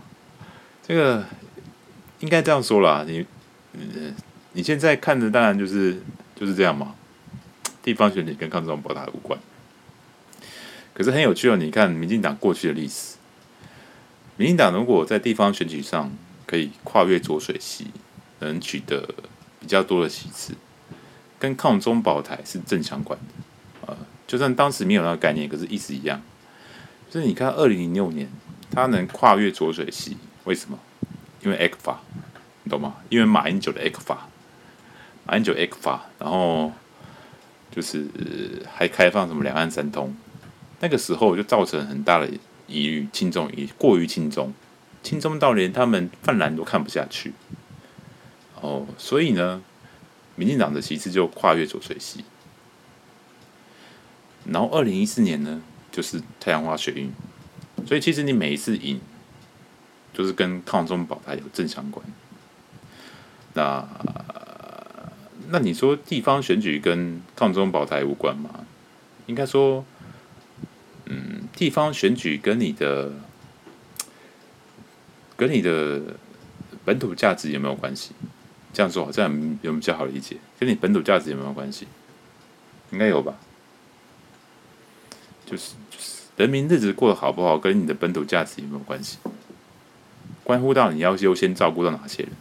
[0.86, 1.24] 这个
[2.20, 3.24] 应该这样说啦，你，
[3.72, 4.12] 呃，
[4.52, 6.02] 你现在看的当然就是
[6.34, 6.94] 就是这样嘛，
[7.82, 9.38] 地方选举跟抗中保台无关。
[10.94, 13.16] 可是很有趣哦，你看民进党过去的历史。
[14.36, 16.10] 民进党如果在地方选举上
[16.46, 17.86] 可以跨越浊水溪，
[18.40, 19.08] 能取得
[19.60, 20.54] 比较多的席次，
[21.38, 23.86] 跟抗中保台是正相关的。
[23.86, 26.20] 呃，就算当时没有那个概念，可是意思一样。
[27.10, 28.28] 就是你看，二零零六年
[28.70, 30.78] 他能跨越浊水溪，为什么？
[31.42, 31.96] 因为 ECA，
[32.64, 32.94] 你懂吗？
[33.10, 34.16] 因为马英九的 ECA，
[35.26, 36.72] 马英九 ECA，然后
[37.70, 38.06] 就是
[38.74, 40.16] 还开放什么两岸三通，
[40.82, 42.28] 那个时候就造成很大的。
[42.68, 44.54] 疑虑轻重疑过于轻重，
[45.02, 47.34] 轻重到连他们泛蓝都看不下去。
[48.62, 49.62] 哦，所以呢，
[50.36, 52.24] 民进党的旗帜就跨越左水系。
[54.46, 57.12] 然后二零一四年呢，就是太阳花学运。
[57.84, 58.98] 所以其实你每一次赢，
[60.14, 62.06] 就是跟抗中保台有正相关。
[63.52, 63.86] 那
[65.50, 68.64] 那你说地方选举跟抗中保台无关吗？
[69.26, 69.84] 应该说。
[71.12, 73.12] 嗯，地方选举跟你的
[75.36, 76.00] 跟你的
[76.86, 78.12] 本土价值有没有关系？
[78.72, 80.38] 这样说好像有没有比较好理解？
[80.58, 81.86] 跟你本土价值有没有关系？
[82.90, 83.34] 应该有吧。
[85.44, 89.18] 就是就是，人民日子过得好不好，跟你的本土价值有没有关系？
[90.42, 92.32] 关乎到你要优先照顾到哪些人？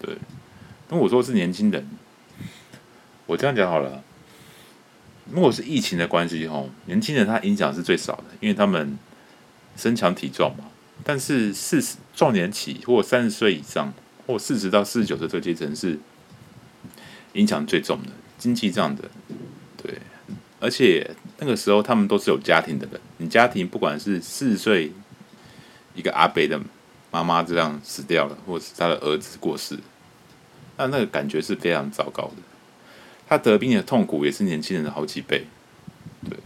[0.00, 0.16] 对，
[0.88, 1.86] 那我说是年轻人，
[3.26, 4.02] 我这样讲好了。
[5.32, 8.98] 如果是疫情的关系，吼，年轻人他影响是最少的，因为他们
[9.76, 10.64] 身强体壮嘛。
[11.02, 13.92] 但是四十壮年期或三十岁以上，
[14.26, 15.98] 或四十到四十九岁这阶层是
[17.32, 19.04] 影响最重的，经济上的，
[19.76, 19.98] 对。
[20.58, 24.92] 而且那个时候他们都是有家庭的人，你家庭不管是四十岁
[25.94, 26.60] 一个阿伯的
[27.10, 29.78] 妈妈这样死掉了，或是他的儿子过世，
[30.76, 32.42] 那那个感觉是非常糟糕的。
[33.30, 35.46] 他得病的痛苦也是年轻人的好几倍，
[36.28, 36.36] 对，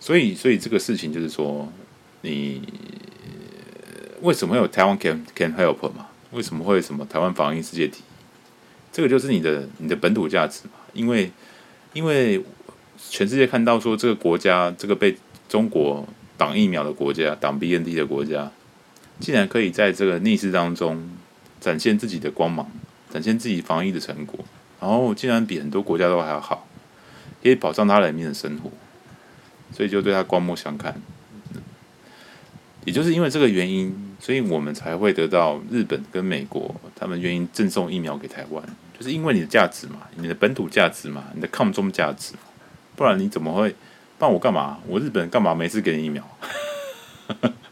[0.00, 1.72] 所以所以这个事情就是说，
[2.22, 2.60] 你
[4.22, 6.08] 为什么会有台湾 can can help 嘛？
[6.32, 8.02] 为什么会什么台湾防疫世界第一？
[8.90, 10.72] 这个就是你的你的本土价值嘛？
[10.92, 11.30] 因为
[11.92, 12.44] 因为
[13.08, 15.16] 全世界看到说这个国家这个被
[15.48, 16.04] 中国
[16.36, 18.50] 挡疫苗的国家挡 BNT 的国家，
[19.20, 21.08] 竟然可以在这个逆势当中
[21.60, 22.68] 展现自己的光芒，
[23.08, 24.44] 展现自己防疫的成果。
[24.80, 26.66] 然后竟然比很多国家都还要好，
[27.42, 28.70] 可以保障他人民的生活，
[29.72, 31.00] 所以就对他刮目相看。
[32.84, 38.62] 也就是因为这个原因，所以我们才会得到日本跟美国他们愿意赠送疫苗给台湾，
[38.96, 42.34] 就是因为你的价值嘛，你的本土价值嘛，你的抗中价值，
[42.94, 43.74] 不然你怎么会
[44.18, 44.78] 帮我干嘛？
[44.86, 46.24] 我日本干嘛没事给你疫苗？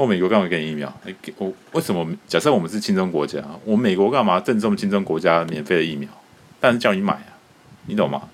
[0.00, 0.90] 我美国干嘛给你疫苗？
[1.04, 2.10] 欸、给我为什么？
[2.26, 6.08] 假设我们是亲中国家，我美国干嘛赠送亲中国家免费的疫苗？
[6.58, 7.36] 但是叫你买啊，
[7.84, 8.30] 你懂吗？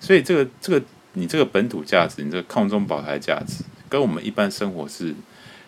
[0.00, 5.14] 所以这个这个你这个本土价值，你这个抗中保台价值，跟我们一般生活是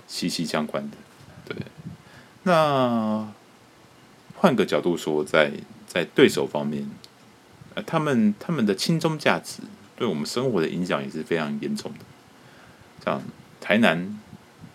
[0.08, 0.96] 息息相关的。
[1.44, 1.56] 对，
[2.42, 3.28] 那
[4.34, 5.52] 换个角度说，在
[5.86, 6.90] 在对手方面，
[7.74, 9.62] 呃，他们他们的轻中价值
[9.94, 11.98] 对我们生活的影响也是非常严重的。
[13.04, 13.22] 像
[13.60, 14.18] 台南。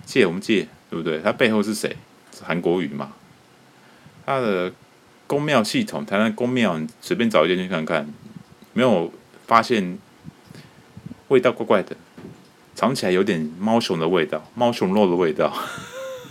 [0.06, 1.20] 借我们借，对不对？
[1.22, 1.98] 他背后是谁？
[2.32, 3.13] 是韩国瑜嘛？
[4.26, 4.72] 他的
[5.28, 8.08] 宫庙系统，台湾宫庙，你随便找一间去看看，
[8.74, 9.12] 没有
[9.48, 9.98] 发现
[11.30, 11.96] 味道怪怪的，
[12.76, 15.54] 尝起来有点猫熊的味道，猫熊肉的味道。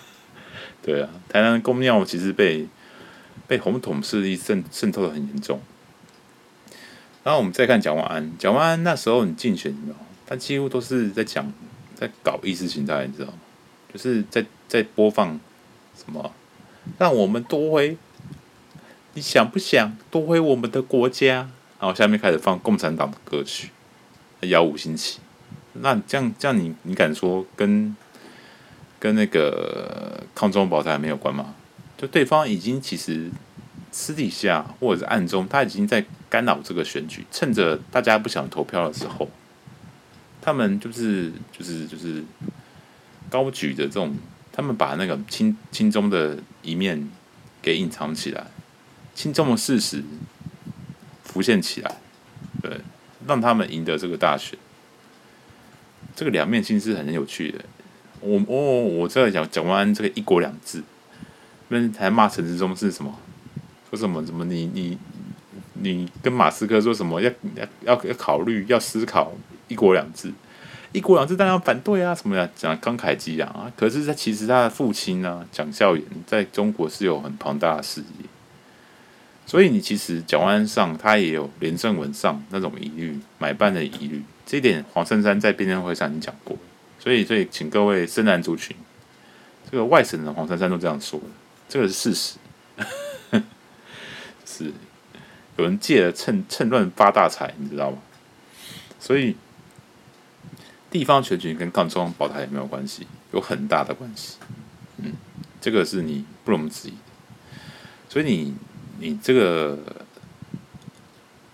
[0.82, 2.68] 对啊，台湾宫庙其实被
[3.46, 5.60] 被红统势力渗渗透的很严重。
[7.22, 9.74] 然后我们再看蒋万安，蒋万安那时候你竞选，
[10.26, 11.50] 他几乎都是在讲，
[11.94, 13.38] 在搞意识形态，你知道吗？
[13.94, 15.40] 就是在在播放
[15.96, 16.34] 什么，
[16.98, 17.96] 让我们夺回，
[19.14, 21.48] 你想不想夺回我们的国家？
[21.80, 23.70] 然后下面开始放共产党的歌曲，
[24.40, 25.20] 遥五星旗。
[25.74, 27.96] 那这样这样你你敢说跟
[28.98, 31.54] 跟那个抗中保台没有关吗？
[31.96, 33.30] 就对方已经其实
[33.90, 36.04] 私底下或者是暗中，他已经在。
[36.30, 39.28] 干扰这个选举，趁着大家不想投票的时候，
[40.42, 42.24] 他们就是就是就是
[43.30, 44.14] 高举的这种，
[44.52, 47.10] 他们把那个轻轻中的一面
[47.60, 48.46] 给隐藏起来，
[49.14, 50.02] 轻中的事实
[51.22, 51.96] 浮现起来，
[52.62, 52.80] 对，
[53.26, 54.58] 让他们赢得这个大选。
[56.14, 57.64] 这个两面性是很有趣的。
[58.20, 60.82] 我哦我在讲讲完这个一国两制，
[61.68, 63.18] 那还骂陈时中是什么？
[63.90, 64.98] 说什么什么你你。
[65.76, 67.20] 你跟马斯克说什么？
[67.20, 69.32] 要要要要考虑，要思考
[69.66, 70.32] 一国两制，
[70.94, 72.14] 一国两制当然要反对啊！
[72.14, 72.48] 什么呀？
[72.54, 73.70] 讲慷慨激昂啊！
[73.76, 78.26] 可是他其实他的父亲呢，蒋孝严在中国是有很庞大的事业，
[79.44, 84.22] 所以你其实蒋万安上他也有连胜文上那种疑虑，买办的疑虑。
[84.46, 86.56] 这一点黄珊珊在辩论会上已经讲过，
[87.00, 88.76] 所以所以请各位深蓝族群，
[89.68, 91.26] 这个外省的黄珊珊都这样说的，
[91.68, 93.42] 这个是事实，
[94.46, 94.72] 是。
[95.56, 97.98] 有人借了趁趁乱发大财，你知道吗？
[99.00, 99.36] 所以
[100.94, 104.36] 地方选举跟抗中保台也没有关系，有很大的关系。
[104.98, 105.12] 嗯，
[105.60, 106.96] 这个是你不容置疑的。
[108.08, 108.54] 所以你
[109.00, 109.76] 你这个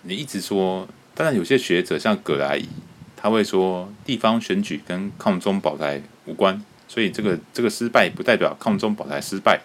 [0.03, 2.69] 你一直说，当然有些学者像葛莱仪，
[3.17, 9.63] 他会说地方选举跟抗中保台无关，所以这个这个失败不代表抗中保台失败。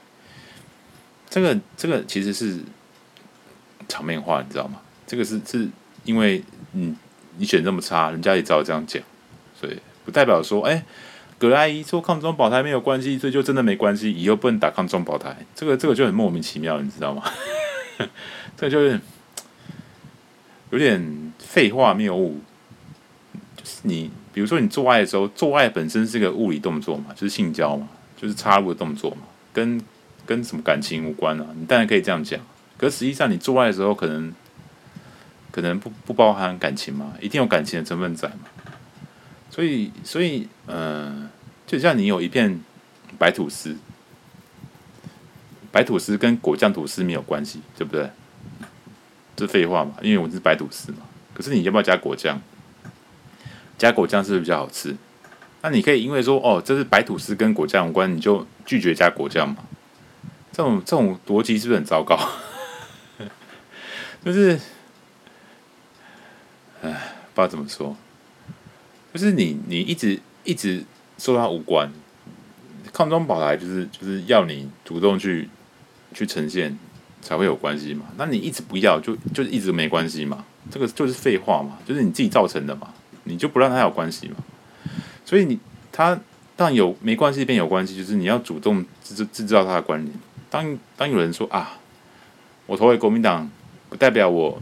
[1.29, 2.61] 这个这个其实是。
[3.87, 4.81] 场面话，你知道吗？
[5.05, 5.69] 这个是是
[6.05, 6.95] 因为你
[7.37, 8.99] 你选这么差，人家也只好这样讲，
[9.65, 10.83] 对不代表说，哎，
[11.37, 17.23] 葛阿姨说抗中保台没有关系，所以就真的没关系，以后不能打抗中保台，这个这个就很莫名其妙，你知道吗？
[18.55, 18.99] 这就是
[20.69, 22.39] 有点废话谬误，
[23.55, 29.81] 就是你比如说你做爱的时候，做爱本身是个物理动作嘛，就是性交嘛，就是插入的动作嘛，跟
[30.25, 32.39] 跟什么感情无关啊，你当然可以这样讲。
[32.77, 34.33] 可实际上，你做爱的时候，可能
[35.51, 38.45] 可能不不包含感情嘛，一定有感情的成分在嘛。
[39.55, 41.29] 所以，所以，呃，
[41.65, 42.59] 就像你有一片
[43.17, 43.77] 白吐司，
[45.71, 48.09] 白吐司跟果酱吐司没有关系，对不对？
[49.37, 50.97] 这废话嘛，因为我是白吐司嘛。
[51.33, 52.41] 可是你要不要加果酱？
[53.77, 54.93] 加果酱是不是比较好吃？
[55.61, 59.63] 那你可以因为说，哦，这是白吐司跟果酱有关，你就拒绝加果酱嘛？
[60.51, 62.19] 这种这种逻辑是不是很糟糕？
[64.25, 64.59] 就是，
[66.81, 67.95] 唉，不知道怎么说。
[69.17, 70.83] 就是你，你一直一直
[71.17, 71.89] 说他无关，
[72.91, 75.47] 抗中保台就是就是要你主动去
[76.13, 76.77] 去呈现
[77.21, 78.05] 才会有关系嘛。
[78.17, 80.43] 那你一直不要，就就一直没关系嘛。
[80.69, 82.93] 这个就是废话嘛，就是你自己造成的嘛。
[83.23, 84.35] 你就不让他有关系嘛。
[85.23, 85.57] 所以你
[85.91, 86.19] 他
[86.55, 90.13] 当有没关系变有关系，就是你要主动制制造他的关联。
[90.49, 91.79] 当当有人说啊，
[92.65, 93.49] 我投给国民党。
[93.87, 94.59] 不代表我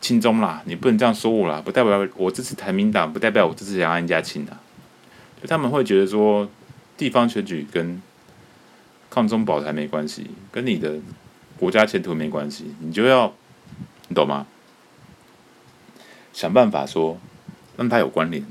[0.00, 1.60] 亲中啦，你不能这样说我啦。
[1.64, 4.58] 不代表我支持台民党，不代表我支持杨安家亲啦。
[5.40, 6.48] 就他们会觉得说，
[6.96, 8.00] 地方选举跟
[9.10, 10.98] 抗中保台没关系，跟你的
[11.58, 13.34] 国家前途没关系，你就要
[14.08, 14.46] 你懂吗？
[16.32, 17.18] 想办法说
[17.76, 18.44] 让他有关联，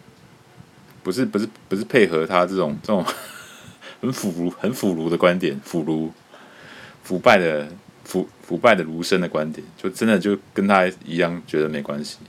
[1.03, 3.05] 不是不是不是配合他这种这种
[4.01, 6.11] 很腐儒很腐儒的观点，腐儒
[7.03, 7.69] 腐败的。
[8.07, 12.19] 腐腐败的儒生的观点，就真的就跟他一样，觉得没关系。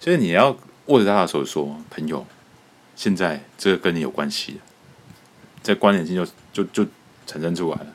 [0.00, 2.26] 所以你要握着他的手说：“朋友，
[2.96, 4.60] 现在这个跟你有关系，
[5.62, 6.90] 这关联性就就就
[7.24, 7.86] 产生出来了。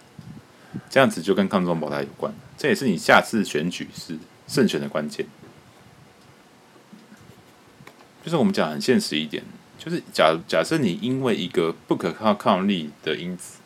[0.89, 5.25] 这样子就跟抗中保台有关，这也是你下次选举是胜选的关键。
[8.23, 9.43] 就是我们讲很现实一点，
[9.77, 13.57] 就是假假设你因为一个不可靠抗力的因子，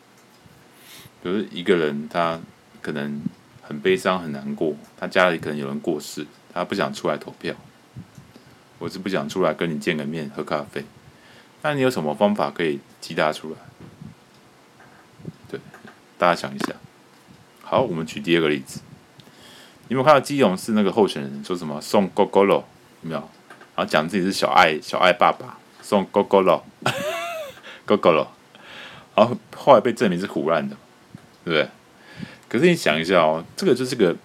[1.22, 2.40] 比如一个人他
[2.86, 3.20] 可能。
[3.68, 4.76] 很悲伤，很难过。
[4.96, 6.24] 他家里可能有人过世，
[6.54, 7.52] 他不想出来投票，
[8.78, 10.84] 我是不想出来跟你见个面喝咖啡。
[11.62, 13.56] 那你有什么方法可以激他出来？
[15.50, 15.58] 对
[16.16, 16.76] 大家想一下。
[17.60, 18.80] 好，我们举第二个例子。
[19.88, 22.64] 你有没有看到基隆市那个候选人说什么送 g o g o 有
[23.00, 23.18] 没有？
[23.74, 26.62] 然后讲自己是小爱小爱爸爸送 Gogoro
[27.84, 28.28] Gogoro
[29.16, 30.76] 然后后来被证明是胡乱的，
[31.44, 31.68] 对不对？
[32.56, 34.16] 可是你想一下哦，这个就是个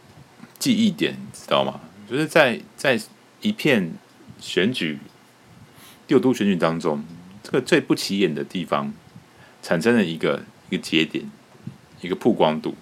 [0.58, 1.82] 记忆点，你知道吗？
[2.10, 3.00] 就是在在
[3.42, 3.94] 一片
[4.40, 5.00] 选举
[6.08, 7.04] 六都选举当中，
[7.44, 8.94] 这个最不起眼的地方
[9.62, 11.30] 产生了一个一个节点，
[12.00, 12.74] 一个曝光度，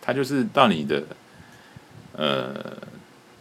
[0.00, 1.04] 它就是让你的。
[2.18, 2.78] 呃，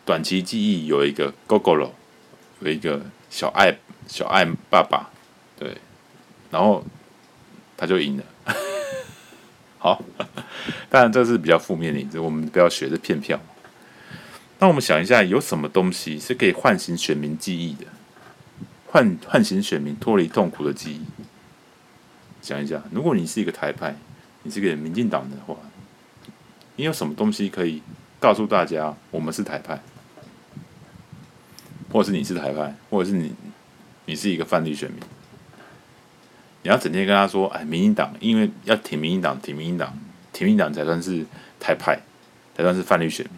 [0.03, 1.93] 短期记忆有一个 g o g o
[2.59, 3.73] 有一个小爱
[4.05, 5.09] 小爱爸爸，
[5.57, 5.77] 对，
[6.51, 6.83] 然后
[7.77, 8.23] 他就赢了。
[9.85, 10.03] 好，
[10.89, 13.39] 当然这是比较负面的例子，我们不要学着骗票。
[14.57, 17.85] 那我们想一下，有什么东西是可以唤醒选民记忆的？
[18.87, 21.01] 唤唤醒选民脱离痛苦的记忆。
[22.41, 23.95] 想一下，如果你是一个台派，
[24.41, 25.55] 你是个民进党的话，
[26.77, 27.83] 你有什么东西可以？
[28.19, 29.79] 告诉大家，我们是台派，
[31.91, 33.35] 或者是你是台派，或者是你，
[34.05, 34.99] 你是一个泛绿选民，
[36.65, 39.95] 你要整天跟他说：“哎，民进党，因为要挺民进党，挺民进党，
[40.33, 41.23] 挺民进党才算是
[41.59, 41.95] 台派，
[42.57, 43.35] 才算是泛绿选民，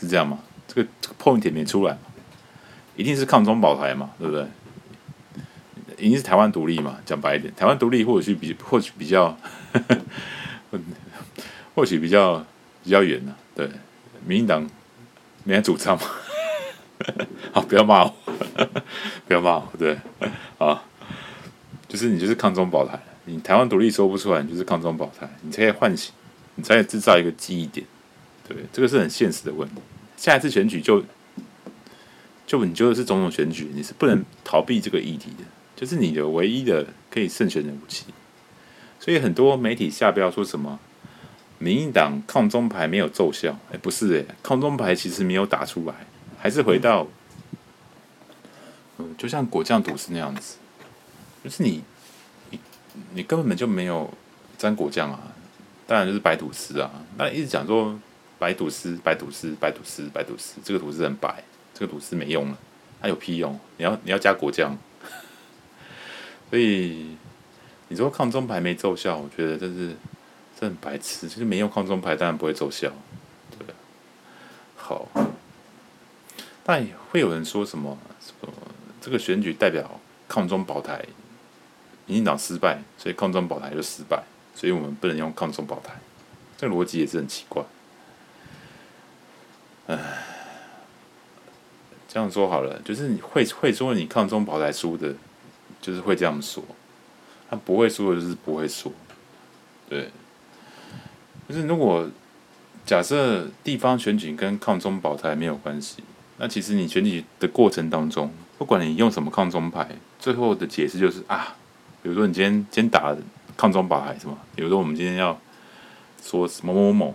[0.00, 1.98] 是这样吗？”这个这个 point 没出来，
[2.96, 4.46] 一定是抗中保台嘛，对不对？
[5.98, 9.36] 一定是台湾独立嘛，讲白一点，台湾独立或许比或许比较，
[11.74, 12.42] 或许比较
[12.82, 13.68] 比较远呢，对。
[14.26, 14.66] 民进党
[15.44, 16.02] 没主张嘛？
[17.52, 18.14] 好，不要骂我，
[19.28, 19.98] 不要骂我，对，
[20.56, 20.82] 啊，
[21.90, 26.12] 就是你就是抗中保台，你台湾独立说不出来，你就是抗中保台，你才可以唤醒，
[26.54, 27.84] 你才可以制造一个记忆点，
[28.48, 29.82] 对，这个是很现实的问题。
[30.16, 31.02] 下一次选举就
[32.46, 38.04] 就你就是总统选举，你是不能逃避这个议题的，就是你的唯一的可以胜选的武器。
[39.00, 40.78] 所以很多媒体下标说什么？
[41.58, 45.94] 民进党抗中牌没有奏效，哎，不是哎，抗中牌其实没有打出来，
[46.38, 47.06] 还是回到，
[48.96, 50.56] 嗯，就像果酱吐司那样子，
[51.42, 51.82] 就是你，
[52.50, 52.60] 你，
[53.14, 54.12] 你根本就没有
[54.58, 55.20] 沾果酱啊，
[55.86, 57.98] 当然就是白吐司啊，那一直讲说
[58.38, 61.42] 白吐司、白吐司、白吐司、白吐司，这个吐司很白，
[61.74, 62.58] 这个吐司没用了，
[63.00, 63.58] 它有屁用？
[63.76, 64.76] 你要你要加果酱，
[66.50, 67.16] 所以
[67.88, 69.96] 你说抗中牌没奏效，我觉得这是。
[70.58, 72.92] 这很白痴，就是没用抗中牌，当然不会奏效。
[73.58, 73.66] 对，
[74.76, 75.08] 好，
[76.62, 78.52] 但也会有人说什么什么
[79.00, 81.02] 这个选举代表抗中保台，
[82.10, 84.20] 民进党失败，所以抗中保台就失败，
[84.52, 85.94] 所以我们不能用抗中保台。
[86.58, 87.62] 这个逻辑也是很奇怪。
[89.86, 89.96] 唉，
[92.08, 95.14] 这样说好了，就是你会会说你抗中保台输的，
[95.80, 96.64] 就是会这样说；
[97.48, 98.90] 他不会输的，就是不会说。
[99.88, 100.10] 对。
[101.48, 102.08] 就是如果
[102.84, 106.02] 假设地方选举跟抗中保台没有关系，
[106.38, 111.56] 那其实你选举的过程当中，不管你用什么抗中牌，最后的解释就是啊，
[112.02, 113.14] 比如说你今天今天打
[113.56, 114.38] 抗中保台是吗？
[114.54, 115.38] 比如说我们今天要
[116.22, 117.14] 说某某某某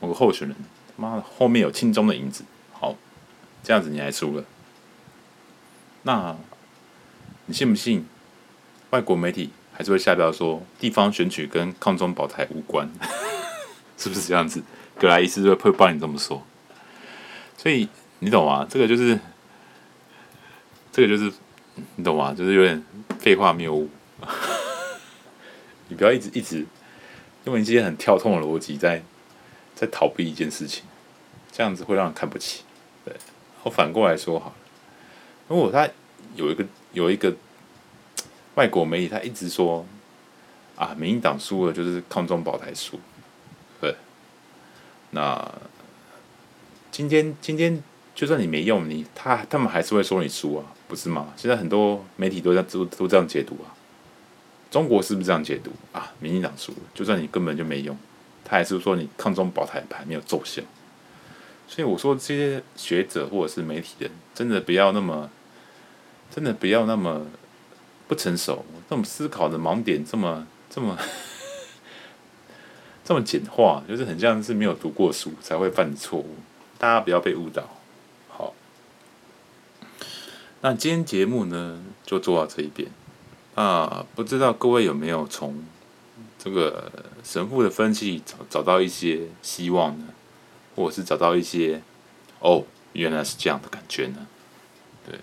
[0.00, 0.56] 某个候选人，
[0.96, 2.96] 妈的后面有亲中的影子，好，
[3.62, 4.44] 这样子你还输了，
[6.02, 6.36] 那
[7.46, 8.06] 你信不信？
[8.90, 12.90] 外国媒体还是会下标说地方选举跟抗中保台无关。
[13.96, 14.62] 是不是这样子？
[14.98, 16.42] 格莱伊斯会会帮你这么说，
[17.56, 18.66] 所以你懂吗？
[18.68, 19.18] 这个就是，
[20.92, 21.32] 这个就是，
[21.96, 22.34] 你懂吗？
[22.34, 22.84] 就是有点
[23.18, 23.88] 废话谬误。
[25.88, 26.64] 你不要一直一直
[27.44, 29.02] 用一些很跳痛的逻辑在
[29.74, 30.84] 在逃避一件事情，
[31.50, 32.62] 这样子会让人看不起。
[33.04, 33.14] 对，
[33.64, 34.54] 我反过来说好了，
[35.48, 35.88] 如果他
[36.36, 37.34] 有一个有一个
[38.54, 39.84] 外国媒体，他一直说
[40.76, 42.98] 啊，民进党输了就是抗中保台输。
[43.80, 43.94] 对，
[45.10, 45.52] 那
[46.90, 47.82] 今天今天
[48.14, 51.34] 就算你没用，你他他们还是会说你输啊，不是吗？
[51.36, 53.74] 现在很多媒体都在都都这样解读啊。
[54.72, 56.12] 中国是不是这样解读啊？
[56.18, 57.96] 民进党输了，就算你根本就没用，
[58.44, 60.62] 他还是说你抗中保台牌没有奏效。
[61.68, 65.30] 所以我说这些学者或者是媒体人，真的不要那么，
[66.34, 67.26] 真的不要那么
[68.08, 70.98] 不成熟，这种思考的盲点这么这么。
[73.04, 76.36] 这么简化，就是很像是没有读过书才会犯错误。
[76.78, 77.68] 大家不要被误导。
[78.28, 78.54] 好，
[80.60, 82.88] 那今天节目呢，就做到这一边。
[83.54, 85.64] 啊，不知道各位有没有从
[86.38, 86.90] 这个
[87.22, 90.06] 神父的分析找找到一些希望呢？
[90.74, 91.82] 或者是找到一些
[92.40, 94.26] 哦，原来是这样的感觉呢？
[95.06, 95.18] 对，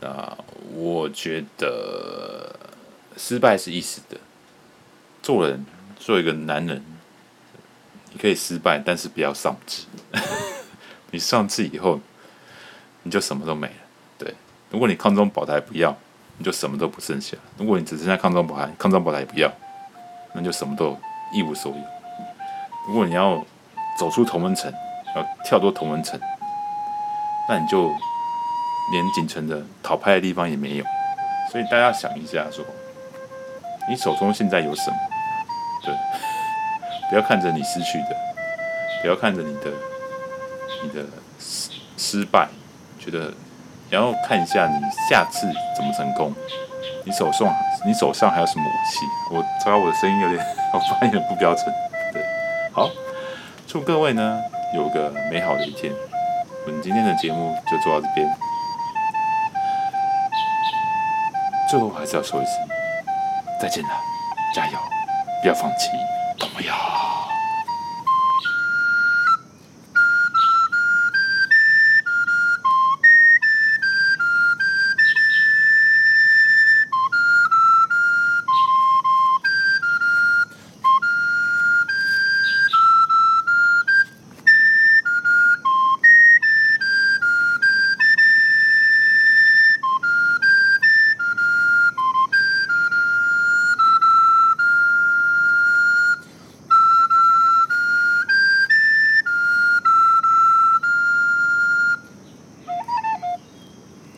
[0.00, 0.36] 那
[0.74, 2.54] 我觉得
[3.16, 4.18] 失败是一时的，
[5.22, 5.64] 做人。
[5.96, 6.84] 做一个男人，
[8.12, 9.84] 你可以失败，但是不要丧志。
[11.12, 11.98] 你丧志以后，
[13.04, 13.74] 你就什么都没了。
[14.18, 14.34] 对，
[14.70, 15.96] 如果你抗中保台不要，
[16.38, 17.36] 你就什么都不剩下。
[17.56, 19.50] 如果你只剩下抗中保台，抗中保台不要，
[20.34, 20.96] 那就什么都
[21.32, 21.78] 一无所有。
[22.86, 23.44] 如果你要
[23.98, 24.72] 走出同文层，
[25.16, 26.18] 要跳脱同文层，
[27.48, 27.88] 那你就
[28.92, 30.84] 连仅存的讨拍的地方也没有。
[31.50, 32.64] 所以大家想一下，说
[33.88, 34.96] 你手中现在有什么？
[35.84, 35.94] 对，
[37.10, 38.16] 不要看着你失去的，
[39.02, 39.70] 不要看着你的
[40.82, 41.04] 你的
[41.38, 42.48] 失失败，
[42.98, 43.32] 觉得
[43.90, 46.34] 然后看一下你下次怎么成功。
[47.06, 47.54] 你手上
[47.84, 49.04] 你手上还有什么武器？
[49.30, 51.66] 我知道我的声音有点，我发音有点不标准。
[52.12, 52.22] 对，
[52.72, 52.90] 好，
[53.66, 54.40] 祝各位呢
[54.74, 55.92] 有个美好的一天。
[56.66, 58.26] 我们今天的节目就做到这边。
[61.68, 62.54] 最后还是要说一声
[63.60, 63.90] 再见了，
[64.54, 64.78] 加油，
[65.42, 65.88] 不要放弃，
[66.38, 66.72] 懂没有？